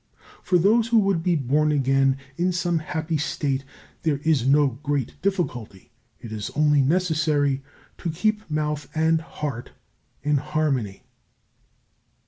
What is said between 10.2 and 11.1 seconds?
in harmony."